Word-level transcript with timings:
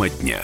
Тема 0.00 0.08
дня. 0.08 0.40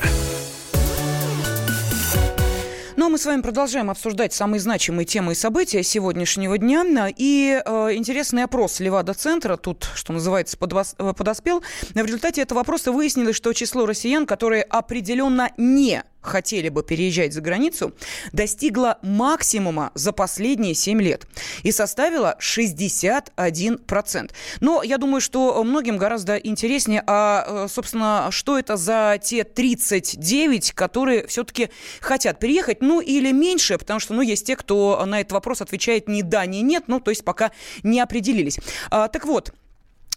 Ну 2.96 3.06
а 3.06 3.08
мы 3.08 3.16
с 3.16 3.24
вами 3.24 3.40
продолжаем 3.40 3.88
обсуждать 3.88 4.35
самые 4.35 4.60
значимые 4.60 5.06
темы 5.06 5.32
и 5.32 5.35
события 5.35 5.82
сегодняшнего 5.82 6.58
дня. 6.58 7.08
И 7.17 7.63
э, 7.64 7.95
интересный 7.95 8.45
опрос 8.45 8.81
Левада-центра, 8.81 9.56
тут, 9.56 9.88
что 9.95 10.13
называется, 10.13 10.58
подвос, 10.58 10.95
э, 10.99 11.14
подоспел. 11.17 11.63
В 11.95 11.96
результате 11.96 12.42
этого 12.42 12.58
вопроса 12.58 12.92
выяснилось, 12.92 13.37
что 13.37 13.54
число 13.54 13.87
россиян, 13.87 14.27
которые 14.27 14.63
определенно 14.63 15.50
не 15.56 16.04
хотели 16.27 16.69
бы 16.69 16.83
переезжать 16.83 17.33
за 17.33 17.41
границу, 17.41 17.95
достигла 18.33 18.98
максимума 19.02 19.91
за 19.95 20.12
последние 20.12 20.74
7 20.74 21.01
лет 21.01 21.27
и 21.62 21.73
составила 21.73 22.37
61%. 22.41 24.30
Но 24.60 24.83
я 24.83 24.98
думаю, 24.98 25.20
что 25.20 25.62
многим 25.64 25.97
гораздо 25.97 26.36
интереснее, 26.36 27.02
а, 27.06 27.64
э, 27.64 27.69
собственно, 27.69 28.28
что 28.30 28.59
это 28.59 28.77
за 28.77 29.19
те 29.23 29.45
39, 29.45 30.73
которые 30.73 31.27
все-таки 31.27 31.70
хотят 32.00 32.38
переехать, 32.38 32.83
ну 32.83 33.00
или 33.00 33.33
меньше, 33.33 33.78
потому 33.78 34.00
что, 34.00 34.14
ну, 34.14 34.22
есть 34.22 34.47
те, 34.47 34.56
кто 34.56 35.05
на 35.06 35.20
этот 35.20 35.33
вопрос 35.33 35.61
отвечает 35.61 36.08
ни 36.08 36.22
да, 36.22 36.47
ни 36.47 36.58
нет, 36.58 36.84
ну, 36.86 37.00
то 37.00 37.11
есть 37.11 37.24
пока 37.24 37.52
не 37.83 38.00
определились. 38.00 38.58
А, 38.91 39.08
так 39.08 39.24
вот, 39.24 39.52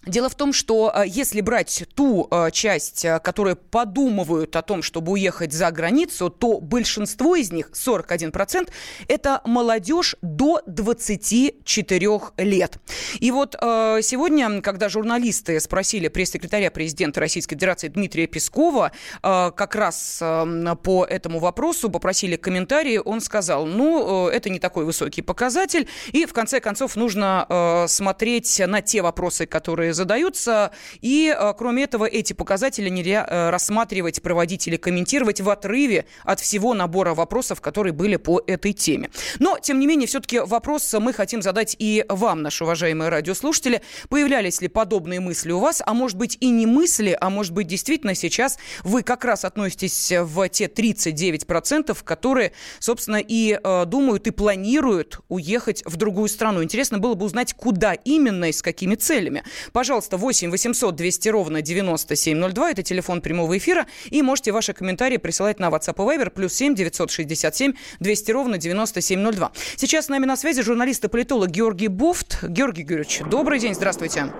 Дело 0.05 0.29
в 0.29 0.35
том, 0.35 0.53
что 0.53 0.93
э, 0.95 1.03
если 1.07 1.41
брать 1.41 1.83
ту 1.93 2.27
э, 2.31 2.51
часть, 2.51 3.03
э, 3.03 3.19
которые 3.19 3.57
подумывают 3.57 4.55
о 4.55 4.61
том, 4.61 4.81
чтобы 4.81 5.11
уехать 5.11 5.51
за 5.51 5.71
границу, 5.71 6.29
то 6.29 6.61
большинство 6.61 7.35
из 7.35 7.51
них, 7.51 7.71
41%, 7.73 8.69
это 9.09 9.41
молодежь 9.43 10.15
до 10.21 10.61
24 10.67 12.09
лет. 12.37 12.77
И 13.19 13.31
вот 13.31 13.55
сегодня, 13.59 14.61
когда 14.61 14.89
журналисты 14.89 15.59
спросили 15.59 16.07
пресс-секретаря 16.07 16.71
президента 16.71 17.19
Российской 17.19 17.55
Федерации 17.55 17.87
Дмитрия 17.89 18.27
Пескова 18.27 18.91
как 19.21 19.75
раз 19.75 20.19
по 20.19 21.05
этому 21.05 21.39
вопросу, 21.39 21.89
попросили 21.89 22.35
комментарии, 22.35 22.97
он 23.03 23.21
сказал, 23.21 23.65
ну, 23.65 24.27
это 24.27 24.49
не 24.49 24.59
такой 24.59 24.85
высокий 24.85 25.21
показатель, 25.21 25.87
и 26.11 26.25
в 26.25 26.33
конце 26.33 26.59
концов 26.59 26.95
нужно 26.95 27.85
смотреть 27.87 28.61
на 28.65 28.81
те 28.81 29.01
вопросы, 29.01 29.45
которые 29.45 29.88
которые 29.89 29.93
задаются. 29.93 30.71
И, 31.01 31.35
э, 31.35 31.53
кроме 31.57 31.83
этого, 31.83 32.05
эти 32.05 32.33
показатели 32.33 32.89
нельзя 32.89 33.25
э, 33.27 33.49
рассматривать, 33.49 34.21
проводить 34.21 34.67
или 34.67 34.77
комментировать 34.77 35.41
в 35.41 35.49
отрыве 35.49 36.05
от 36.23 36.39
всего 36.39 36.73
набора 36.73 37.13
вопросов, 37.13 37.61
которые 37.61 37.93
были 37.93 38.17
по 38.17 38.41
этой 38.47 38.73
теме. 38.73 39.09
Но, 39.39 39.57
тем 39.59 39.79
не 39.79 39.87
менее, 39.87 40.07
все-таки 40.07 40.39
вопрос 40.39 40.93
мы 40.99 41.13
хотим 41.13 41.41
задать 41.41 41.75
и 41.79 42.05
вам, 42.09 42.41
наши 42.41 42.63
уважаемые 42.63 43.09
радиослушатели. 43.09 43.81
Появлялись 44.09 44.61
ли 44.61 44.67
подобные 44.67 45.19
мысли 45.19 45.51
у 45.51 45.59
вас? 45.59 45.81
А 45.85 45.93
может 45.93 46.17
быть 46.17 46.37
и 46.39 46.49
не 46.49 46.65
мысли, 46.65 47.17
а 47.19 47.29
может 47.29 47.53
быть 47.53 47.67
действительно 47.67 48.15
сейчас 48.15 48.57
вы 48.83 49.03
как 49.03 49.25
раз 49.25 49.45
относитесь 49.45 50.11
в 50.11 50.49
те 50.49 50.65
39%, 50.65 51.97
которые, 52.03 52.51
собственно, 52.79 53.17
и 53.17 53.59
э, 53.61 53.85
думают 53.85 54.27
и 54.27 54.31
планируют 54.31 55.19
уехать 55.29 55.83
в 55.85 55.95
другую 55.95 56.29
страну. 56.29 56.63
Интересно 56.63 56.99
было 56.99 57.15
бы 57.15 57.25
узнать, 57.25 57.53
куда 57.53 57.93
именно 57.93 58.45
и 58.45 58.51
с 58.51 58.61
какими 58.61 58.95
целями. 58.95 59.43
Пожалуйста, 59.79 60.17
8 60.17 60.51
800 60.51 60.93
200 60.93 61.29
ровно 61.29 61.61
9702. 61.61 62.71
Это 62.71 62.83
телефон 62.83 63.21
прямого 63.21 63.57
эфира. 63.57 63.87
И 64.09 64.21
можете 64.21 64.51
ваши 64.51 64.73
комментарии 64.73 65.15
присылать 65.15 65.57
на 65.57 65.69
WhatsApp 65.69 65.93
и 65.93 66.17
Viber. 66.17 66.29
Плюс 66.31 66.53
7 66.53 66.75
967 66.75 67.75
200 68.01 68.31
ровно 68.31 68.57
9702. 68.57 69.53
Сейчас 69.77 70.07
с 70.07 70.09
нами 70.09 70.25
на 70.25 70.35
связи 70.35 70.63
журналист 70.63 71.05
и 71.05 71.07
политолог 71.07 71.49
Георгий 71.49 71.87
Буфт. 71.87 72.43
Георгий 72.43 72.83
Георгиевич, 72.83 73.21
добрый 73.29 73.59
день, 73.59 73.73
здравствуйте. 73.73 74.33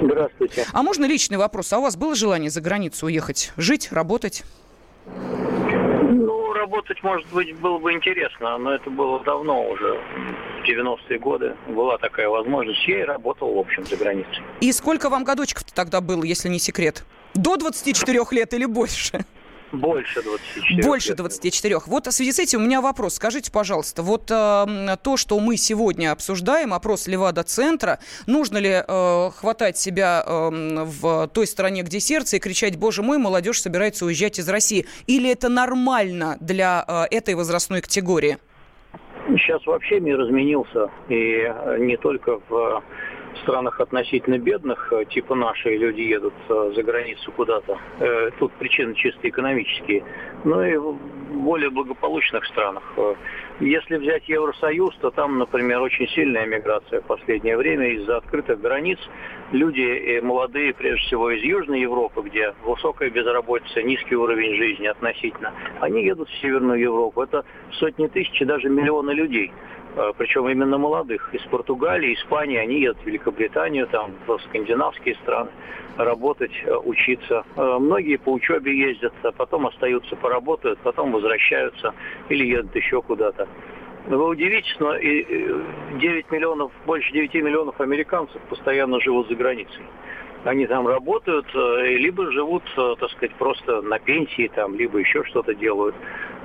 Здравствуйте. 0.00 0.64
А 0.72 0.82
можно 0.82 1.04
личный 1.04 1.36
вопрос? 1.36 1.70
А 1.74 1.80
у 1.80 1.82
вас 1.82 1.96
было 1.96 2.14
желание 2.14 2.48
за 2.48 2.62
границу 2.62 3.04
уехать? 3.04 3.52
Жить, 3.58 3.88
работать? 3.92 4.42
Работать, 6.68 7.02
может 7.02 7.26
быть, 7.28 7.56
было 7.58 7.78
бы 7.78 7.92
интересно, 7.92 8.58
но 8.58 8.74
это 8.74 8.90
было 8.90 9.20
давно 9.24 9.68
уже, 9.68 9.98
в 10.62 10.68
90-е 10.68 11.18
годы. 11.18 11.56
Была 11.68 11.98
такая 11.98 12.28
возможность. 12.28 12.86
Я 12.86 13.00
и 13.00 13.04
работал, 13.04 13.54
в 13.54 13.58
общем, 13.58 13.84
за 13.86 13.96
границей. 13.96 14.42
И 14.60 14.72
сколько 14.72 15.08
вам 15.08 15.24
годочков 15.24 15.64
тогда 15.74 16.00
было, 16.00 16.22
если 16.24 16.48
не 16.48 16.58
секрет? 16.58 17.04
До 17.34 17.56
24 17.56 18.20
лет 18.32 18.54
или 18.54 18.66
больше? 18.66 19.24
Больше 19.72 20.22
24. 20.22 20.82
Больше 20.82 21.14
24. 21.14 21.78
Вот 21.86 22.06
в 22.06 22.12
связи 22.12 22.32
с 22.32 22.38
этим 22.38 22.60
у 22.60 22.64
меня 22.64 22.80
вопрос. 22.80 23.14
Скажите, 23.14 23.52
пожалуйста, 23.52 24.02
вот 24.02 24.30
э, 24.30 24.96
то, 25.02 25.16
что 25.16 25.38
мы 25.40 25.56
сегодня 25.56 26.12
обсуждаем, 26.12 26.72
опрос 26.72 27.06
Левада-центра, 27.06 27.98
нужно 28.26 28.58
ли 28.58 28.82
э, 28.86 29.30
хватать 29.36 29.76
себя 29.76 30.24
э, 30.26 30.50
в 30.84 31.28
той 31.28 31.46
стране, 31.46 31.82
где 31.82 32.00
сердце, 32.00 32.36
и 32.36 32.38
кричать, 32.40 32.76
боже 32.78 33.02
мой, 33.02 33.18
молодежь 33.18 33.60
собирается 33.60 34.06
уезжать 34.06 34.38
из 34.38 34.48
России? 34.48 34.86
Или 35.06 35.30
это 35.30 35.48
нормально 35.48 36.36
для 36.40 36.84
э, 36.86 37.14
этой 37.14 37.34
возрастной 37.34 37.82
категории? 37.82 38.38
Сейчас 39.28 39.66
вообще 39.66 40.00
мир 40.00 40.20
изменился, 40.22 40.90
и 41.08 41.42
э, 41.44 41.76
не 41.80 41.98
только 41.98 42.40
в 42.48 42.82
странах 43.42 43.80
относительно 43.80 44.38
бедных, 44.38 44.92
э, 44.92 45.04
типа 45.06 45.34
наши, 45.34 45.76
люди 45.76 46.00
едут 46.02 46.34
э, 46.48 46.72
за 46.74 46.82
границу 46.82 47.32
куда-то. 47.32 47.78
Э, 48.00 48.30
тут 48.38 48.52
причины 48.52 48.94
чисто 48.94 49.28
экономические. 49.28 50.04
Но 50.44 50.64
и 50.64 50.76
в 50.76 50.96
более 51.30 51.70
благополучных 51.70 52.44
странах. 52.46 52.82
Если 53.60 53.96
взять 53.96 54.28
Евросоюз, 54.28 54.96
то 55.00 55.10
там, 55.10 55.38
например, 55.38 55.80
очень 55.80 56.08
сильная 56.08 56.46
миграция 56.46 57.00
в 57.00 57.04
последнее 57.04 57.56
время 57.56 57.88
из-за 57.88 58.18
открытых 58.18 58.60
границ. 58.60 58.98
Люди 59.52 60.20
молодые, 60.20 60.74
прежде 60.74 61.04
всего 61.06 61.30
из 61.30 61.42
Южной 61.42 61.80
Европы, 61.80 62.22
где 62.22 62.54
высокая 62.64 63.10
безработица, 63.10 63.82
низкий 63.82 64.16
уровень 64.16 64.54
жизни 64.56 64.86
относительно, 64.86 65.52
они 65.80 66.04
едут 66.04 66.28
в 66.28 66.40
Северную 66.40 66.80
Европу. 66.80 67.22
Это 67.22 67.44
сотни 67.72 68.06
тысяч, 68.06 68.40
даже 68.46 68.68
миллионы 68.68 69.10
людей. 69.10 69.52
Э, 69.98 70.12
причем 70.16 70.48
именно 70.48 70.78
молодых. 70.78 71.34
Из 71.34 71.42
Португалии, 71.50 72.14
Испании, 72.14 72.56
они 72.56 72.80
едут 72.80 73.02
в 73.02 73.06
Великобританию, 73.06 73.88
там, 73.88 74.12
в 74.26 74.38
скандинавские 74.48 75.16
страны 75.16 75.50
работать, 75.96 76.52
э, 76.64 76.76
учиться. 76.76 77.44
Э, 77.56 77.78
многие 77.80 78.16
по 78.16 78.30
учебе 78.32 78.78
ездят, 78.78 79.12
а 79.24 79.32
потом 79.32 79.66
остаются, 79.66 80.14
поработают, 80.14 80.78
потом 80.84 81.10
возвращаются 81.10 81.94
или 82.28 82.46
едут 82.46 82.76
еще 82.76 83.02
куда-то. 83.02 83.48
Вы 84.06 84.24
удивитесь, 84.28 84.76
но 84.78 84.96
и 84.96 85.52
9 86.00 86.30
миллионов, 86.30 86.70
больше 86.86 87.12
9 87.12 87.34
миллионов 87.34 87.80
американцев 87.80 88.40
постоянно 88.48 89.00
живут 89.00 89.28
за 89.28 89.34
границей. 89.34 89.82
Они 90.44 90.66
там 90.66 90.86
работают, 90.86 91.46
либо 91.52 92.30
живут, 92.30 92.62
так 92.74 93.10
сказать, 93.10 93.34
просто 93.34 93.82
на 93.82 93.98
пенсии, 93.98 94.50
там, 94.54 94.76
либо 94.76 94.98
еще 94.98 95.24
что-то 95.24 95.54
делают. 95.54 95.94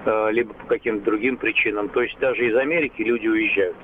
Э, 0.05 0.31
либо 0.31 0.53
по 0.53 0.65
каким-то 0.65 1.05
другим 1.05 1.37
причинам. 1.37 1.87
То 1.89 2.01
есть 2.01 2.17
даже 2.19 2.45
из 2.45 2.55
Америки 2.55 3.01
люди 3.01 3.27
уезжают. 3.27 3.75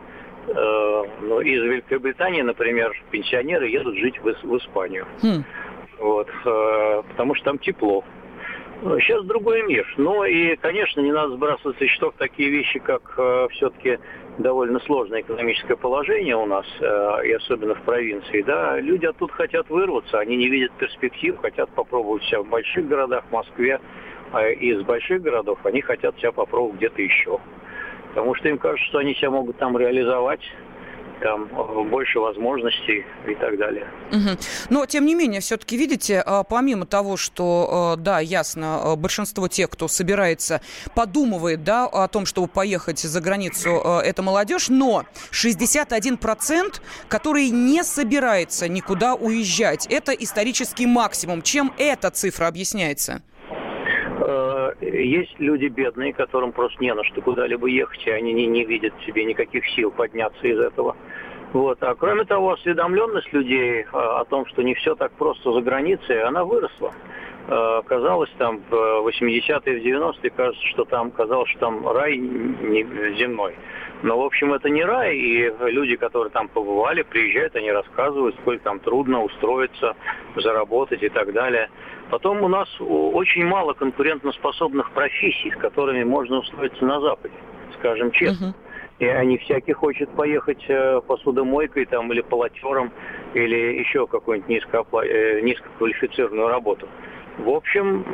Э, 0.48 1.04
но 1.22 1.42
из 1.42 1.64
Великобритании, 1.64 2.42
например, 2.42 2.92
пенсионеры 3.10 3.70
едут 3.70 3.96
жить 3.96 4.20
в, 4.22 4.58
Испанию. 4.58 5.06
Хм. 5.22 5.44
Вот, 5.98 6.28
э, 6.46 7.02
потому 7.10 7.36
что 7.36 7.46
там 7.46 7.60
тепло. 7.60 8.04
Сейчас 8.82 9.24
другой 9.26 9.64
мир. 9.64 9.86
Ну 9.98 10.24
и, 10.24 10.56
конечно, 10.56 11.02
не 11.02 11.12
надо 11.12 11.36
сбрасывать 11.36 11.78
со 11.78 11.88
счетов 11.88 12.14
такие 12.18 12.50
вещи, 12.50 12.80
как 12.80 13.02
все-таки 13.52 14.00
довольно 14.38 14.80
сложное 14.80 15.20
экономическое 15.20 15.76
положение 15.76 16.38
у 16.38 16.46
нас, 16.46 16.66
и 16.80 17.32
особенно 17.34 17.76
в 17.76 17.82
провинции. 17.82 18.42
Да, 18.42 18.80
люди 18.80 19.06
оттуда 19.06 19.34
хотят 19.34 19.70
вырваться, 19.70 20.20
они 20.20 20.38
не 20.38 20.48
видят 20.48 20.72
перспектив, 20.78 21.38
хотят 21.40 21.70
попробовать 21.72 22.24
себя 22.24 22.42
в 22.42 22.48
больших 22.48 22.88
городах, 22.88 23.26
в 23.30 23.34
Москве, 23.34 23.82
из 24.60 24.82
больших 24.84 25.22
городов 25.22 25.60
они 25.64 25.82
хотят 25.82 26.18
себя 26.18 26.32
попробовать 26.32 26.78
где-то 26.78 27.02
еще. 27.02 27.40
Потому 28.10 28.36
что 28.36 28.50
им 28.50 28.58
кажется, 28.58 28.86
что 28.88 28.98
они 29.00 29.14
себя 29.16 29.32
могут 29.32 29.58
там 29.58 29.78
реализовать, 29.78 30.42
там 31.20 31.48
больше 31.90 32.20
возможностей 32.20 33.06
и 33.28 33.36
так 33.36 33.58
далее. 33.58 33.88
Угу. 34.12 34.38
Но, 34.70 34.86
тем 34.86 35.06
не 35.06 35.16
менее, 35.16 35.42
все-таки, 35.42 35.78
видите, 35.78 36.24
а, 36.26 36.44
помимо 36.44 36.86
того, 36.86 37.18
что, 37.18 37.70
а, 37.70 37.96
да, 37.98 38.20
ясно, 38.20 38.94
а, 38.94 38.96
большинство 38.96 39.48
тех, 39.48 39.70
кто 39.70 39.88
собирается, 39.88 40.62
подумывает, 40.96 41.64
да, 41.64 41.86
о 41.86 42.08
том, 42.08 42.26
чтобы 42.26 42.48
поехать 42.48 43.00
за 43.00 43.22
границу, 43.22 43.70
это 44.04 44.22
молодежь, 44.22 44.70
но 44.70 45.06
61%, 45.32 46.82
который 47.08 47.50
не 47.50 47.84
собирается 47.84 48.68
никуда 48.68 49.16
уезжать, 49.16 49.88
это 49.88 50.14
исторический 50.14 50.86
максимум. 50.86 51.42
Чем 51.42 51.74
эта 51.78 52.10
цифра 52.12 52.48
объясняется? 52.48 53.22
Есть 54.82 55.40
люди 55.40 55.68
бедные, 55.68 56.14
которым 56.14 56.52
просто 56.52 56.82
не 56.84 56.94
на 56.94 57.04
что 57.04 57.22
куда-либо 57.22 57.68
ехать, 57.68 58.06
и 58.06 58.12
они 58.12 58.34
не, 58.34 58.48
не 58.48 58.66
видят 58.66 58.94
в 59.00 59.06
себе 59.06 59.26
никаких 59.26 59.68
сил 59.70 59.92
подняться 59.92 60.46
из 60.48 60.60
этого. 60.60 60.96
Вот. 61.54 61.82
А 61.82 61.96
кроме 61.96 62.26
того, 62.26 62.52
осведомленность 62.52 63.34
людей 63.34 63.86
а, 63.92 64.22
о 64.22 64.26
том, 64.26 64.46
что 64.46 64.62
не 64.62 64.76
все 64.76 64.96
так 64.96 65.12
просто 65.14 65.52
за 65.52 65.62
границей, 65.62 66.22
она 66.22 66.44
выросла. 66.44 66.94
Э, 67.48 67.82
казалось 67.88 68.30
там 68.38 68.62
в 68.70 68.74
80-е, 69.08 69.80
в 69.80 69.84
90-е, 69.84 70.30
кажется, 70.30 70.64
что 70.68 70.86
там 70.86 71.10
казалось, 71.10 71.50
что 71.50 71.60
там 71.62 71.88
рай 71.88 72.16
земной. 73.18 73.56
Но, 74.04 74.20
в 74.20 74.26
общем, 74.26 74.54
это 74.54 74.70
не 74.70 74.84
рай, 74.84 75.18
и 75.18 75.52
люди, 75.72 75.96
которые 75.96 76.30
там 76.30 76.48
побывали, 76.48 77.02
приезжают, 77.02 77.56
они 77.56 77.72
рассказывают, 77.72 78.36
сколько 78.42 78.64
там 78.64 78.80
трудно 78.80 79.24
устроиться, 79.24 79.96
заработать 80.36 81.02
и 81.02 81.10
так 81.10 81.34
далее. 81.34 81.70
Потом 82.10 82.42
у 82.44 82.48
нас 82.48 82.68
очень 82.80 83.46
мало 83.46 83.74
конкурентоспособных 83.74 84.92
профессий, 84.92 85.52
с 85.52 85.56
которыми 85.58 86.04
можно 86.04 86.40
устроиться 86.40 86.84
на 86.86 87.00
Западе, 87.00 87.36
скажем 87.78 88.12
честно. 88.12 88.48
Uh-huh. 88.48 88.70
И 89.00 89.06
они 89.06 89.38
всякий 89.38 89.72
хочет 89.72 90.10
поехать 90.10 90.64
э, 90.68 91.02
посудомойкой 91.08 91.86
там 91.86 92.12
или 92.12 92.20
полотером 92.22 92.92
или 93.34 93.80
еще 93.80 94.08
какую-нибудь 94.08 94.50
низкоопла... 94.50 95.06
Э, 95.06 95.40
низкоквалифицированную 95.42 96.50
работу. 96.50 96.88
В 97.38 97.50
общем, 97.50 98.06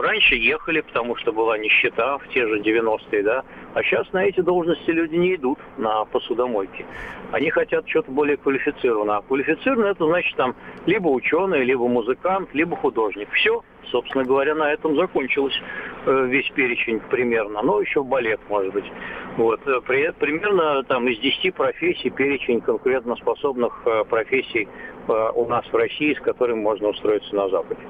раньше 0.00 0.34
ехали, 0.34 0.80
потому 0.80 1.16
что 1.16 1.32
была 1.32 1.58
нищета 1.58 2.18
в 2.18 2.28
те 2.28 2.46
же 2.46 2.60
90-е, 2.60 3.22
да, 3.22 3.44
а 3.76 3.82
сейчас 3.82 4.10
на 4.12 4.24
эти 4.24 4.40
должности 4.40 4.90
люди 4.90 5.16
не 5.16 5.34
идут 5.34 5.58
на 5.76 6.04
посудомойки. 6.06 6.86
Они 7.30 7.50
хотят 7.50 7.86
что-то 7.88 8.10
более 8.10 8.36
квалифицированное. 8.36 9.16
А 9.16 9.22
квалифицированное 9.22 9.90
это 9.90 10.06
значит 10.06 10.34
там 10.36 10.54
либо 10.86 11.08
ученый, 11.08 11.62
либо 11.62 11.86
музыкант, 11.86 12.48
либо 12.54 12.74
художник. 12.76 13.28
Все, 13.32 13.62
собственно 13.90 14.24
говоря, 14.24 14.54
на 14.54 14.72
этом 14.72 14.96
закончилось 14.96 15.60
э, 16.06 16.26
весь 16.26 16.48
перечень 16.50 17.00
примерно. 17.10 17.60
Но 17.62 17.80
еще 17.80 18.02
балет, 18.02 18.40
может 18.48 18.72
быть. 18.72 18.90
Вот. 19.36 19.60
Э, 19.66 19.80
при, 19.86 20.10
примерно 20.12 20.82
там 20.84 21.06
из 21.08 21.18
10 21.18 21.54
профессий 21.54 22.10
перечень 22.10 22.60
конкурентоспособных 22.60 23.82
э, 23.84 24.04
профессий 24.08 24.68
у 25.08 25.46
нас 25.46 25.64
в 25.66 25.74
России, 25.74 26.14
с 26.14 26.20
которыми 26.20 26.60
можно 26.60 26.88
устроиться 26.88 27.34
на 27.34 27.48
Западе. 27.48 27.80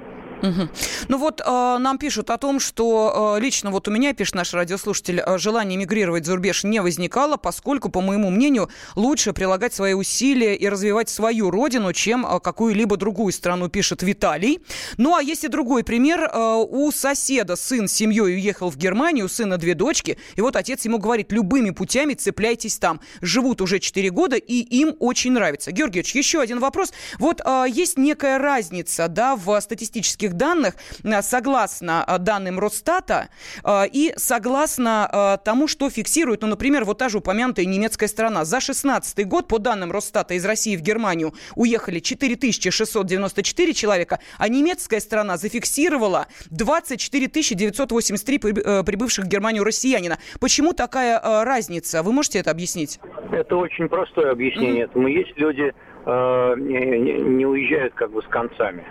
Угу. 0.43 0.69
Ну 1.09 1.19
вот 1.19 1.41
э, 1.41 1.44
нам 1.79 1.99
пишут 1.99 2.31
о 2.31 2.37
том, 2.37 2.61
что 2.61 3.37
э, 3.37 3.41
лично 3.41 3.71
вот 3.71 3.88
у 3.88 3.91
меня, 3.91 4.12
пишет 4.12 4.35
наш 4.35 4.53
радиослушатель, 4.53 5.21
э, 5.21 5.38
желание 5.38 5.79
мигрировать 5.79 6.27
за 6.27 6.35
рубеж 6.35 6.65
не 6.65 6.81
возникало, 6.81 7.37
поскольку, 7.37 7.88
по 7.88 8.00
моему 8.00 8.31
мнению, 8.31 8.69
лучше 8.94 9.33
прилагать 9.33 9.75
свои 9.75 9.94
усилия 9.94 10.55
и 10.55 10.69
развивать 10.69 11.09
свою 11.09 11.50
родину, 11.50 11.93
чем 11.93 12.27
э, 12.27 12.41
какую-либо 12.41 12.97
другую 12.97 13.33
страну, 13.33 13.69
пишет 13.69 14.03
Виталий. 14.03 14.61
Ну 14.99 15.15
а 15.17 15.23
есть 15.23 15.44
и 15.44 15.49
другой 15.49 15.85
пример. 15.85 16.31
Э, 16.33 16.55
у 16.56 16.93
соседа 16.93 17.56
сын 17.56 17.89
с 17.89 17.93
семьей 17.93 18.37
уехал 18.37 18.71
в 18.71 18.77
Германию, 18.77 19.27
у 19.27 19.29
сына 19.29 19.56
две 19.56 19.75
дочки, 19.75 20.19
и 20.37 20.41
вот 20.41 20.56
отец 20.56 20.85
ему 20.85 20.99
говорит, 20.99 21.32
любыми 21.32 21.71
путями 21.71 22.15
цепляйтесь 22.15 22.79
там. 22.79 23.00
Живут 23.21 23.61
уже 23.61 23.79
4 23.79 24.11
года, 24.11 24.37
и 24.37 24.55
им 24.55 24.94
очень 25.00 25.32
нравится. 25.32 25.73
Георгиевич, 25.73 26.15
еще 26.15 26.41
один 26.41 26.61
вопрос. 26.61 26.93
Вот 27.19 27.41
э, 27.44 27.65
есть 27.69 27.97
некая 27.97 28.39
разница, 28.39 29.09
да, 29.09 29.35
в 29.37 29.59
статистических 29.61 30.25
статистических 30.26 30.34
данных, 30.34 30.75
э, 31.05 31.23
согласно 31.23 32.05
э, 32.06 32.19
данным 32.19 32.58
Росстата 32.58 33.28
э, 33.64 33.87
и 33.93 34.12
согласно 34.17 35.38
тому, 35.44 35.69
что 35.69 35.90
фиксирует, 35.90 36.43
ну, 36.43 36.49
например, 36.49 36.84
вот 36.84 36.99
та 36.99 37.08
же 37.08 37.19
упомянутая 37.19 37.67
немецкая 37.67 38.08
страна. 38.08 38.44
За 38.44 38.61
16 38.61 39.26
год, 39.26 39.49
по 39.49 39.58
данным 39.58 39.93
Росстата, 39.93 40.34
из 40.34 40.44
России 40.44 40.76
в 40.76 40.81
Германию 40.81 41.32
уехали 41.55 42.00
4694 42.00 43.73
человека, 43.73 44.19
а 44.38 44.49
немецкая 44.49 45.00
страна 45.00 45.37
зафиксировала 45.37 46.26
24 46.50 47.26
983 47.26 48.38
прибывших 48.38 49.25
в 49.25 49.29
Германию 49.29 49.64
россиянина. 49.64 50.19
Почему 50.40 50.72
такая 50.72 51.20
разница? 51.44 52.02
Вы 52.02 52.12
можете 52.12 52.38
это 52.38 52.50
объяснить? 52.50 53.00
Это 53.32 53.56
очень 53.56 53.88
простое 53.88 54.32
объяснение. 54.32 54.87
Mm-hmm. 54.87 55.11
Есть 55.11 55.38
люди, 55.38 55.75
не 56.06 57.46
уезжают 57.46 57.94
как 57.94 58.11
бы 58.11 58.22
с 58.22 58.26
концами 58.26 58.84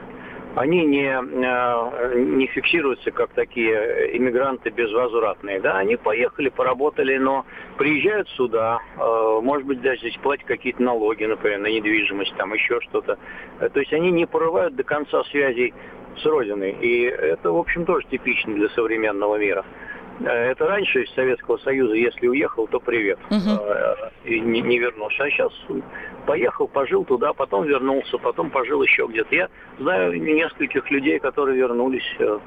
они 0.56 0.86
не, 0.86 1.08
э, 1.08 2.20
не 2.20 2.48
фиксируются 2.48 3.12
как 3.12 3.32
такие 3.32 4.18
иммигранты 4.18 4.70
безвозвратные. 4.70 5.60
Да, 5.60 5.78
они 5.78 5.98
поехали, 5.98 6.50
поработали, 6.50 7.18
но 7.18 7.46
приезжают 7.78 8.30
сюда, 8.30 8.80
э, 8.98 9.40
может 9.42 9.68
быть, 9.68 9.82
даже 9.82 10.00
здесь 10.00 10.18
платят 10.18 10.46
какие-то 10.46 10.82
налоги, 10.82 11.26
например, 11.26 11.60
на 11.60 11.68
недвижимость, 11.68 12.36
там 12.38 12.54
еще 12.54 12.80
что-то. 12.82 13.18
Э, 13.60 13.70
то 13.70 13.80
есть 13.80 13.92
они 13.94 14.12
не 14.12 14.26
порывают 14.26 14.76
до 14.76 14.84
конца 14.84 15.24
связей 15.26 15.74
с 16.18 16.26
Родиной. 16.26 16.72
И 16.72 17.04
это, 17.04 17.52
в 17.52 17.58
общем, 17.58 17.86
тоже 17.86 18.08
типично 18.08 18.54
для 18.54 18.70
современного 18.70 19.36
мира. 19.36 19.66
Это 20.24 20.68
раньше 20.68 21.04
из 21.04 21.14
Советского 21.14 21.58
Союза, 21.58 21.94
если 21.96 22.28
уехал, 22.28 22.68
то 22.68 22.80
привет. 22.80 23.20
Угу. 23.30 23.62
И 24.24 24.40
не, 24.40 24.62
не 24.62 24.80
вернулся. 24.80 25.24
А 25.24 25.30
сейчас 25.30 25.52
поехал, 26.26 26.68
пожил 26.68 27.04
туда, 27.04 27.34
потом 27.34 27.66
вернулся, 27.66 28.18
потом 28.18 28.50
пожил 28.50 28.82
еще 28.82 29.08
где-то. 29.08 29.36
Я 29.36 29.50
знаю 29.80 30.22
нескольких 30.22 30.90
людей, 30.90 31.20
которые 31.20 31.58
вернулись, 31.58 32.16
э, 32.20 32.40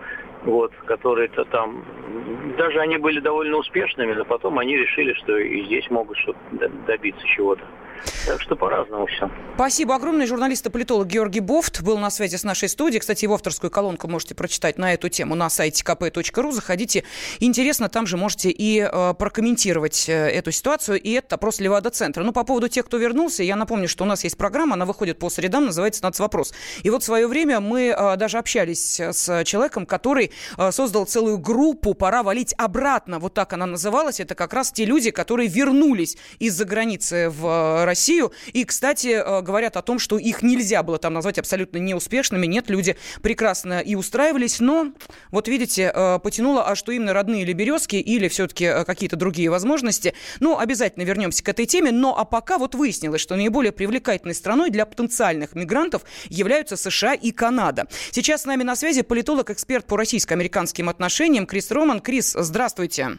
вот, 0.44 0.72
которые-то 0.86 1.44
там, 1.46 1.84
даже 2.56 2.80
они 2.80 2.96
были 2.96 3.20
довольно 3.20 3.58
успешными, 3.58 4.14
но 4.14 4.24
потом 4.24 4.58
они 4.58 4.76
решили, 4.76 5.12
что 5.14 5.36
и 5.36 5.64
здесь 5.64 5.90
могут 5.90 6.16
что-то 6.18 6.68
добиться 6.86 7.26
чего-то. 7.26 7.62
Так 8.26 8.40
что 8.40 8.56
по-разному 8.56 9.06
все. 9.06 9.30
Спасибо 9.54 9.94
огромное. 9.94 10.26
Журналист 10.26 10.66
и 10.66 10.70
политолог 10.70 11.06
Георгий 11.06 11.40
Бофт 11.40 11.82
был 11.82 11.98
на 11.98 12.10
связи 12.10 12.36
с 12.36 12.44
нашей 12.44 12.68
студией. 12.68 13.00
Кстати, 13.00 13.24
его 13.24 13.34
авторскую 13.34 13.70
колонку 13.70 14.08
можете 14.08 14.34
прочитать 14.34 14.78
на 14.78 14.94
эту 14.94 15.08
тему 15.08 15.34
на 15.34 15.50
сайте 15.50 15.82
kp.ru. 15.82 16.52
Заходите. 16.52 17.04
Интересно, 17.40 17.88
там 17.88 18.06
же 18.06 18.16
можете 18.16 18.50
и 18.50 18.80
э, 18.80 19.14
прокомментировать 19.14 20.08
э, 20.08 20.12
эту 20.12 20.52
ситуацию. 20.52 21.00
И 21.00 21.12
это 21.12 21.34
опрос 21.34 21.60
Левада-центра. 21.60 22.22
Ну, 22.22 22.32
по 22.32 22.44
поводу 22.44 22.68
тех, 22.68 22.86
кто 22.86 22.98
вернулся, 22.98 23.42
я 23.42 23.56
напомню, 23.56 23.88
что 23.88 24.04
у 24.04 24.06
нас 24.06 24.24
есть 24.24 24.36
программа, 24.36 24.74
она 24.74 24.84
выходит 24.84 25.18
по 25.18 25.30
средам, 25.30 25.66
называется 25.66 26.02
«Нацвопрос». 26.04 26.52
И 26.82 26.90
вот 26.90 27.02
в 27.02 27.06
свое 27.06 27.26
время 27.26 27.60
мы 27.60 27.94
э, 27.96 28.16
даже 28.16 28.38
общались 28.38 29.00
с 29.00 29.44
человеком, 29.44 29.86
который 29.86 30.30
э, 30.56 30.72
создал 30.72 31.04
целую 31.06 31.38
группу 31.38 31.94
«Пора 31.94 32.22
валить 32.22 32.54
обратно». 32.58 33.18
Вот 33.18 33.34
так 33.34 33.52
она 33.52 33.66
называлась. 33.66 34.20
Это 34.20 34.34
как 34.34 34.52
раз 34.52 34.70
те 34.72 34.84
люди, 34.84 35.10
которые 35.10 35.48
вернулись 35.48 36.16
из-за 36.38 36.64
границы 36.64 37.28
в 37.28 37.84
Россию. 37.88 38.32
И, 38.52 38.64
кстати, 38.64 39.08
э, 39.08 39.40
говорят 39.42 39.76
о 39.76 39.82
том, 39.82 39.98
что 39.98 40.18
их 40.18 40.42
нельзя 40.42 40.82
было 40.82 40.98
там 40.98 41.14
назвать 41.14 41.38
абсолютно 41.38 41.78
неуспешными. 41.78 42.46
Нет, 42.46 42.68
люди 42.68 42.96
прекрасно 43.22 43.80
и 43.80 43.94
устраивались, 43.94 44.60
но 44.60 44.92
вот 45.30 45.48
видите, 45.48 45.90
э, 45.94 46.18
потянуло, 46.18 46.68
а 46.68 46.74
что 46.74 46.92
именно 46.92 47.14
родные 47.14 47.42
или 47.42 47.54
березки, 47.54 47.96
или 47.96 48.28
все-таки 48.28 48.66
э, 48.66 48.84
какие-то 48.84 49.16
другие 49.16 49.48
возможности. 49.50 50.14
Ну, 50.40 50.58
обязательно 50.58 51.04
вернемся 51.04 51.42
к 51.42 51.48
этой 51.48 51.64
теме, 51.64 51.90
но 51.90 52.16
а 52.16 52.24
пока 52.24 52.58
вот 52.58 52.74
выяснилось, 52.74 53.20
что 53.20 53.36
наиболее 53.36 53.72
привлекательной 53.72 54.34
страной 54.34 54.70
для 54.70 54.84
потенциальных 54.84 55.54
мигрантов 55.54 56.02
являются 56.28 56.76
США 56.76 57.14
и 57.14 57.30
Канада. 57.30 57.86
Сейчас 58.10 58.42
с 58.42 58.44
нами 58.44 58.64
на 58.64 58.76
связи 58.76 59.02
политолог-эксперт 59.02 59.86
по 59.86 59.96
российско-американским 59.96 60.88
отношениям 60.88 61.46
Крис 61.46 61.70
Роман. 61.70 62.00
Крис, 62.00 62.36
здравствуйте. 62.38 63.18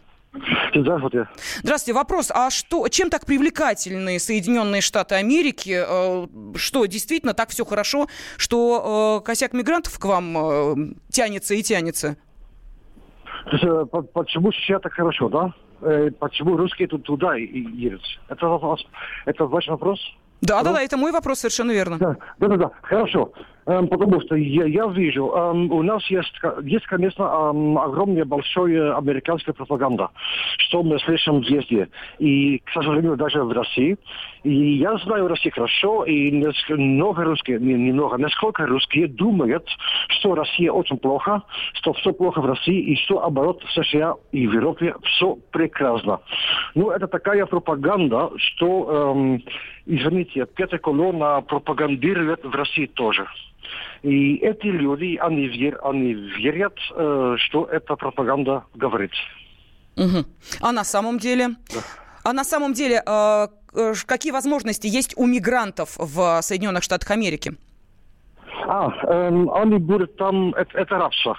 Здравствуйте. 0.76 1.28
Здравствуйте. 1.64 1.98
Вопрос, 1.98 2.32
а 2.34 2.50
что, 2.50 2.88
чем 2.90 3.10
так 3.10 3.26
привлекательны 3.26 4.20
Соединенные 4.20 4.82
Штаты 4.82 5.16
Америки? 5.16 5.84
Э, 5.88 6.28
что, 6.56 6.86
действительно 6.86 7.34
так 7.34 7.50
все 7.50 7.66
хорошо, 7.66 8.08
что 8.38 9.20
э, 9.22 9.26
косяк 9.26 9.54
мигрантов 9.54 9.98
к 9.98 10.06
вам 10.06 10.38
э, 10.38 10.76
тянется 11.10 11.56
и 11.56 11.64
тянется? 11.64 12.18
Почему 14.14 14.52
сейчас 14.52 14.82
так 14.82 14.94
хорошо, 14.94 15.30
да? 15.30 15.54
Почему 16.20 16.58
русские 16.58 16.88
тут 16.88 17.04
туда 17.04 17.36
едут? 17.36 18.04
Это, 18.28 18.60
это 19.26 19.46
ваш 19.46 19.68
вопрос? 19.68 20.00
Да, 20.42 20.62
да, 20.62 20.74
да, 20.74 20.82
это 20.82 20.98
мой 20.98 21.12
вопрос, 21.12 21.40
совершенно 21.40 21.72
верно. 21.72 21.98
Да, 21.98 22.16
да, 22.38 22.48
да, 22.48 22.58
да. 22.58 22.72
хорошо. 22.82 23.32
Эм, 23.70 23.88
потому 23.88 24.20
что 24.22 24.36
я, 24.36 24.66
я 24.66 24.88
вижу, 24.88 25.32
эм, 25.32 25.72
у 25.72 25.84
нас 25.84 26.04
есть, 26.10 26.34
есть 26.64 26.88
конечно, 26.88 27.22
эм, 27.22 27.78
огромная 27.78 28.26
большая 28.26 28.98
американская 28.98 29.54
пропаганда, 29.54 30.10
что 30.58 30.82
мы 30.82 30.98
слышим 31.02 31.42
везде. 31.42 31.88
И, 32.18 32.58
к 32.66 32.72
сожалению, 32.72 33.16
даже 33.16 33.44
в 33.44 33.52
России. 33.52 33.96
И 34.44 34.78
я 34.78 34.98
знаю 34.98 35.28
Россию 35.28 35.54
хорошо, 35.54 36.04
и 36.06 36.32
много 36.70 37.24
русских, 37.24 37.60
не, 37.60 37.76
немного, 37.76 38.18
насколько 38.18 38.66
русские 38.66 39.08
думают, 39.08 39.68
что 40.08 40.34
Россия 40.34 40.72
очень 40.72 40.98
плохо, 40.98 41.44
что 41.74 41.94
все 41.94 42.12
плохо 42.12 42.42
в 42.42 42.48
России, 42.48 42.80
и 42.80 42.96
что, 42.96 43.24
оборот, 43.24 43.62
в 43.64 43.72
США 43.72 44.16
и 44.32 44.48
в 44.48 44.54
Европе 44.54 44.96
все 45.04 45.38
прекрасно. 45.52 46.22
Ну, 46.74 46.90
это 46.90 47.08
такая 47.08 47.46
пропаганда, 47.46 48.32
что, 48.38 49.14
эм, 49.14 49.44
извините, 49.86 50.48
пятая 50.56 50.80
колонна 50.80 51.42
пропагандирует 51.42 52.44
в 52.44 52.56
России 52.56 52.88
тоже. 52.88 53.28
И 54.04 54.36
эти 54.38 54.68
люди, 54.68 55.18
они, 55.18 55.48
вер, 55.48 55.80
они 55.84 56.14
верят, 56.14 56.78
э, 56.96 57.36
что 57.38 57.66
эта 57.66 57.96
пропаганда 57.96 58.64
говорит. 58.76 59.12
Угу. 59.98 60.26
А 60.62 60.72
на 60.72 60.84
самом 60.84 61.20
деле? 61.20 61.50
Да. 61.74 61.82
А 62.24 62.34
на 62.34 62.44
самом 62.44 62.74
деле, 62.74 63.04
э, 63.06 63.48
какие 64.06 64.32
возможности 64.32 64.88
есть 64.88 65.14
у 65.18 65.26
мигрантов 65.26 65.96
в 65.98 66.42
Соединенных 66.42 66.84
Штатах 66.84 67.12
Америки? 67.12 67.54
А, 68.70 68.92
эм, 69.08 69.52
они 69.52 69.80
будут 69.80 70.16
там, 70.18 70.54
это, 70.54 70.78
это 70.78 70.98
рабство. 71.00 71.36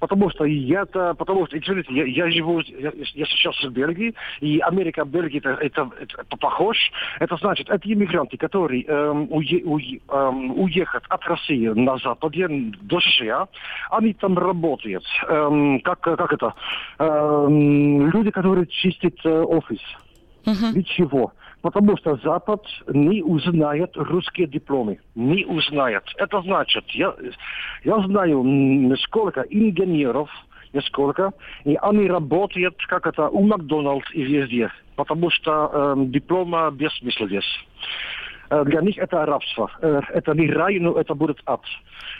Потому 0.00 0.28
что 0.28 0.44
я-то, 0.44 1.14
потому 1.14 1.46
что, 1.46 1.58
извините, 1.58 1.94
я, 1.94 2.04
я 2.04 2.30
живу, 2.30 2.60
я, 2.60 2.92
я 2.94 3.24
сейчас 3.24 3.58
в 3.64 3.70
Бельгии, 3.70 4.14
и 4.40 4.58
Америка, 4.58 5.06
Бельгия, 5.06 5.38
это, 5.38 5.56
это, 5.62 5.90
это 5.98 6.36
похож. 6.36 6.76
Это 7.20 7.36
значит, 7.36 7.70
это 7.70 7.90
иммигранты, 7.90 8.36
которые 8.36 8.84
эм, 8.84 9.28
уе, 9.30 9.62
уе, 9.64 10.00
эм, 10.10 10.60
уехать 10.60 11.04
от 11.08 11.24
России 11.24 11.68
на 11.68 11.96
Западе 11.96 12.46
до 12.82 13.00
США, 13.00 13.48
они 13.90 14.12
там 14.12 14.36
работают. 14.36 15.04
Эм, 15.26 15.80
как, 15.80 16.00
как 16.00 16.32
это? 16.34 16.52
Эм, 16.98 18.10
люди, 18.10 18.30
которые 18.30 18.66
чистят 18.66 19.14
э, 19.24 19.40
офис. 19.40 19.80
Uh-huh. 20.44 20.72
Для 20.72 20.82
чего? 20.82 21.32
Потому 21.62 21.96
что 21.96 22.16
Запад 22.22 22.62
не 22.86 23.22
узнает 23.22 23.96
русские 23.96 24.46
дипломы. 24.46 25.00
Не 25.14 25.44
узнает. 25.44 26.04
Это 26.16 26.40
значит, 26.42 26.84
я, 26.90 27.14
я 27.84 27.98
знаю 28.00 28.96
сколько 28.98 29.40
инженеров, 29.50 30.30
несколько, 30.72 31.32
и 31.64 31.76
они 31.80 32.06
работают, 32.08 32.76
как 32.86 33.06
это, 33.06 33.28
у 33.28 33.42
Макдональдс 33.42 34.08
и 34.12 34.22
везде. 34.22 34.70
Потому 34.96 35.30
что 35.30 35.70
э, 35.72 36.04
диплома 36.06 36.70
бессмысленность. 36.70 37.66
Э, 38.50 38.64
для 38.64 38.80
них 38.80 38.98
это 38.98 39.24
рабство. 39.26 39.70
Э, 39.80 40.00
это 40.10 40.34
не 40.34 40.50
рай, 40.50 40.78
но 40.78 40.92
это 40.92 41.14
будет 41.14 41.38
ад. 41.46 41.62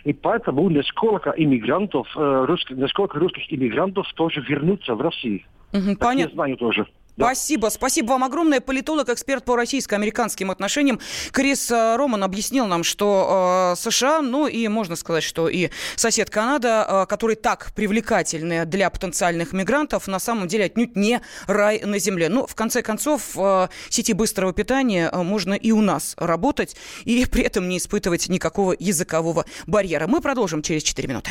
И 0.05 0.13
поэтому 0.13 0.69
несколько 0.71 1.31
иммигрантов, 1.37 2.07
э, 2.17 2.45
русских, 2.47 2.77
несколько 2.77 3.19
русских 3.19 3.53
иммигрантов 3.53 4.07
тоже 4.15 4.41
вернутся 4.41 4.95
в 4.95 5.01
Россию. 5.01 5.43
Угу, 5.73 5.97
понятно. 6.01 6.29
Я 6.31 6.35
знаю 6.35 6.57
тоже. 6.57 6.87
Спасибо. 7.19 7.69
Спасибо 7.69 8.13
вам 8.13 8.23
огромное. 8.23 8.61
Политолог, 8.61 9.09
эксперт 9.09 9.45
по 9.45 9.57
российско-американским 9.57 10.53
отношениям 10.53 11.01
Крис 11.33 11.69
э, 11.69 11.97
Роман 11.97 12.23
объяснил 12.23 12.67
нам, 12.67 12.85
что 12.85 13.75
э, 13.75 13.81
США, 13.81 14.23
ну 14.23 14.47
и 14.47 14.69
можно 14.69 14.95
сказать, 14.95 15.25
что 15.25 15.49
и 15.49 15.71
сосед 15.97 16.31
Канада, 16.31 16.87
э, 16.89 17.07
которые 17.07 17.37
так 17.37 17.73
привлекательны 17.75 18.65
для 18.67 18.89
потенциальных 18.89 19.53
мигрантов, 19.53 20.07
на 20.07 20.21
самом 20.21 20.47
деле 20.47 20.67
отнюдь 20.67 20.95
не 20.95 21.21
рай 21.49 21.81
на 21.81 21.99
земле. 21.99 22.29
Ну, 22.29 22.47
в 22.47 22.55
конце 22.55 22.83
концов, 22.83 23.37
э, 23.37 23.69
сети 23.89 24.13
быстрого 24.13 24.53
питания 24.53 25.11
э, 25.13 25.23
можно 25.25 25.55
и 25.55 25.73
у 25.73 25.81
нас 25.81 26.15
работать, 26.19 26.77
и 27.05 27.27
при 27.27 27.43
этом 27.43 27.69
не 27.69 27.79
испытывать 27.79 28.29
никакого 28.29 28.77
языкового 28.79 29.45
барьера. 29.67 30.07
Мы 30.07 30.21
продолжим 30.21 30.63
через 30.63 30.85
4 30.85 31.09
минуты. 31.09 31.31